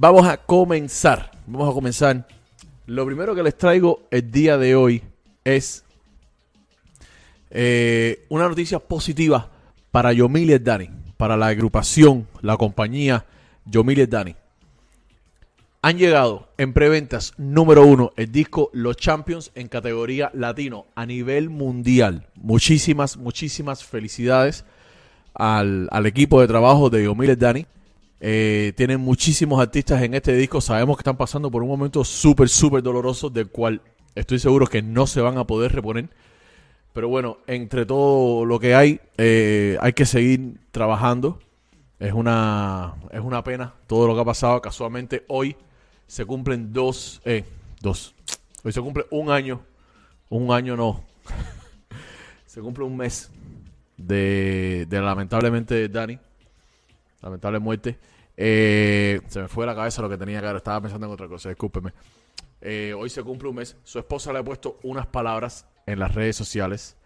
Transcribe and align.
Vamos 0.00 0.28
a 0.28 0.36
comenzar. 0.36 1.32
Vamos 1.44 1.68
a 1.68 1.74
comenzar. 1.74 2.24
Lo 2.86 3.04
primero 3.04 3.34
que 3.34 3.42
les 3.42 3.58
traigo 3.58 4.06
el 4.12 4.30
día 4.30 4.56
de 4.56 4.76
hoy 4.76 5.02
es 5.42 5.84
eh, 7.50 8.24
una 8.28 8.46
noticia 8.46 8.78
positiva 8.78 9.50
para 9.90 10.12
Yomil 10.12 10.62
Dani, 10.62 10.88
para 11.16 11.36
la 11.36 11.48
agrupación, 11.48 12.28
la 12.42 12.56
compañía 12.56 13.26
Yomil 13.64 14.08
Dani. 14.08 14.36
Han 15.82 15.98
llegado 15.98 16.48
en 16.58 16.72
preventas 16.72 17.34
número 17.36 17.84
uno 17.84 18.12
el 18.14 18.30
disco 18.30 18.70
Los 18.72 18.98
Champions 18.98 19.50
en 19.56 19.66
categoría 19.66 20.30
latino 20.32 20.86
a 20.94 21.06
nivel 21.06 21.50
mundial. 21.50 22.28
Muchísimas, 22.36 23.16
muchísimas 23.16 23.82
felicidades 23.82 24.64
al, 25.34 25.88
equipo 26.06 26.40
de 26.40 26.46
trabajo 26.46 26.88
de 26.88 27.02
Yomil 27.02 27.36
Dani. 27.36 27.66
Eh, 28.20 28.72
tienen 28.76 29.00
muchísimos 29.00 29.60
artistas 29.60 30.02
en 30.02 30.14
este 30.14 30.34
disco. 30.34 30.60
Sabemos 30.60 30.96
que 30.96 31.02
están 31.02 31.16
pasando 31.16 31.50
por 31.50 31.62
un 31.62 31.68
momento 31.68 32.04
súper, 32.04 32.48
súper 32.48 32.82
doloroso 32.82 33.30
del 33.30 33.48
cual 33.48 33.80
estoy 34.14 34.38
seguro 34.38 34.66
que 34.66 34.82
no 34.82 35.06
se 35.06 35.20
van 35.20 35.38
a 35.38 35.46
poder 35.46 35.72
reponer. 35.72 36.08
Pero 36.92 37.08
bueno, 37.08 37.38
entre 37.46 37.86
todo 37.86 38.44
lo 38.44 38.58
que 38.58 38.74
hay, 38.74 39.00
eh, 39.18 39.78
hay 39.80 39.92
que 39.92 40.04
seguir 40.04 40.58
trabajando. 40.72 41.38
Es 42.00 42.12
una, 42.12 42.94
es 43.12 43.20
una 43.20 43.42
pena 43.44 43.74
todo 43.86 44.06
lo 44.08 44.14
que 44.14 44.20
ha 44.20 44.24
pasado. 44.24 44.60
Casualmente 44.60 45.24
hoy 45.28 45.56
se 46.06 46.24
cumplen 46.24 46.72
dos, 46.72 47.20
eh, 47.24 47.44
dos. 47.80 48.14
Hoy 48.64 48.72
se 48.72 48.80
cumple 48.80 49.06
un 49.10 49.30
año, 49.30 49.60
un 50.28 50.50
año 50.50 50.76
no. 50.76 51.04
se 52.46 52.60
cumple 52.60 52.84
un 52.84 52.96
mes 52.96 53.30
de, 53.96 54.86
de 54.88 55.00
lamentablemente 55.00 55.88
Dani. 55.88 56.18
Lamentable 57.20 57.58
muerte. 57.58 57.98
Eh, 58.40 59.20
se 59.26 59.42
me 59.42 59.48
fue 59.48 59.66
la 59.66 59.74
cabeza 59.74 60.00
lo 60.00 60.08
que 60.08 60.16
tenía 60.16 60.40
ver. 60.40 60.54
Estaba 60.54 60.80
pensando 60.80 61.06
en 61.08 61.12
otra 61.12 61.26
cosa, 61.26 61.48
discúlpeme. 61.48 61.92
Eh, 62.60 62.94
hoy 62.96 63.10
se 63.10 63.22
cumple 63.24 63.48
un 63.48 63.56
mes. 63.56 63.76
Su 63.82 63.98
esposa 63.98 64.32
le 64.32 64.38
ha 64.38 64.44
puesto 64.44 64.78
unas 64.84 65.06
palabras 65.08 65.66
en 65.86 65.98
las 65.98 66.14
redes 66.14 66.36
sociales. 66.36 66.96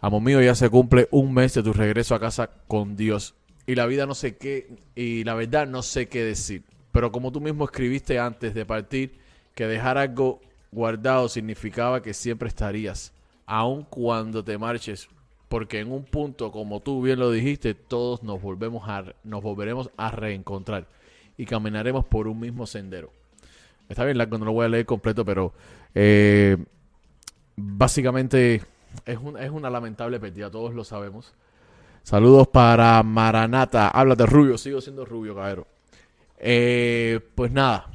Amo 0.00 0.20
mío, 0.20 0.40
ya 0.40 0.54
se 0.54 0.70
cumple 0.70 1.08
un 1.10 1.34
mes 1.34 1.54
de 1.54 1.64
tu 1.64 1.72
regreso 1.72 2.14
a 2.14 2.20
casa 2.20 2.48
con 2.68 2.96
Dios. 2.96 3.34
Y 3.66 3.74
la 3.74 3.86
vida 3.86 4.06
no 4.06 4.14
sé 4.14 4.36
qué, 4.36 4.68
y 4.94 5.24
la 5.24 5.34
verdad 5.34 5.66
no 5.66 5.82
sé 5.82 6.08
qué 6.08 6.22
decir. 6.22 6.62
Pero 6.92 7.10
como 7.10 7.32
tú 7.32 7.40
mismo 7.40 7.64
escribiste 7.64 8.20
antes 8.20 8.54
de 8.54 8.64
partir, 8.64 9.18
que 9.56 9.66
dejar 9.66 9.98
algo 9.98 10.40
guardado 10.70 11.28
significaba 11.28 12.02
que 12.02 12.14
siempre 12.14 12.48
estarías, 12.48 13.12
aun 13.46 13.82
cuando 13.82 14.44
te 14.44 14.58
marches, 14.58 15.08
porque 15.48 15.80
en 15.80 15.92
un 15.92 16.04
punto, 16.04 16.50
como 16.50 16.80
tú 16.80 17.02
bien 17.02 17.18
lo 17.18 17.30
dijiste, 17.30 17.74
todos 17.74 18.22
nos 18.22 18.40
volvemos 18.42 18.88
a, 18.88 19.04
nos 19.24 19.42
volveremos 19.42 19.90
a 19.96 20.10
reencontrar 20.10 20.86
y 21.36 21.46
caminaremos 21.46 22.04
por 22.04 22.28
un 22.28 22.40
mismo 22.40 22.66
sendero. 22.66 23.10
Está 23.88 24.04
bien 24.04 24.18
largo, 24.18 24.38
no 24.38 24.46
lo 24.46 24.52
voy 24.52 24.66
a 24.66 24.68
leer 24.68 24.86
completo, 24.86 25.24
pero 25.24 25.52
eh, 25.94 26.56
básicamente 27.56 28.62
es, 29.04 29.18
es 29.40 29.50
una 29.50 29.70
lamentable 29.70 30.18
pérdida, 30.18 30.50
todos 30.50 30.74
lo 30.74 30.84
sabemos. 30.84 31.34
Saludos 32.06 32.46
para 32.46 33.02
Maranata. 33.02 33.88
Háblate, 33.88 34.26
rubio. 34.26 34.56
Sigo 34.58 34.80
siendo 34.80 35.04
rubio, 35.04 35.34
cabrón. 35.34 35.66
Eh, 36.38 37.18
pues 37.34 37.50
nada. 37.50 37.90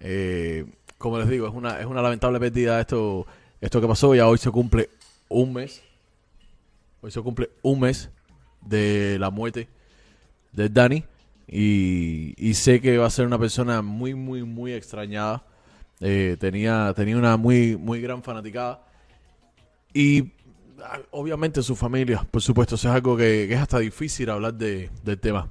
Eh, 0.00 0.66
como 0.98 1.18
les 1.18 1.28
digo, 1.28 1.46
es 1.46 1.54
una, 1.54 1.78
es 1.78 1.86
una 1.86 2.02
lamentable 2.02 2.40
pérdida 2.40 2.80
esto, 2.80 3.26
esto 3.62 3.80
que 3.80 3.88
pasó. 3.88 4.14
Ya 4.14 4.28
hoy 4.28 4.36
se 4.36 4.50
cumple 4.50 4.90
un 5.28 5.54
mes. 5.54 5.80
Hoy 7.00 7.10
se 7.10 7.22
cumple 7.22 7.48
un 7.62 7.80
mes 7.80 8.10
de 8.60 9.16
la 9.18 9.30
muerte 9.30 9.68
de 10.52 10.68
Dani. 10.68 11.04
Y, 11.48 12.54
sé 12.54 12.80
que 12.80 12.98
va 12.98 13.06
a 13.06 13.10
ser 13.10 13.26
una 13.26 13.38
persona 13.38 13.82
muy, 13.82 14.14
muy, 14.14 14.42
muy 14.42 14.72
extrañada. 14.72 15.44
Eh, 16.00 16.36
tenía, 16.38 16.92
tenía 16.94 17.16
una 17.16 17.36
muy, 17.36 17.76
muy 17.76 18.00
gran 18.00 18.22
fanaticada. 18.22 18.84
Y 19.94 20.32
obviamente 21.10 21.62
su 21.62 21.76
familia, 21.76 22.26
por 22.30 22.42
supuesto, 22.42 22.74
es 22.74 22.84
algo 22.86 23.16
que, 23.16 23.52
es 23.52 23.58
hasta 23.60 23.78
difícil 23.78 24.30
hablar 24.30 24.54
de, 24.54 24.90
del 25.04 25.18
tema. 25.20 25.50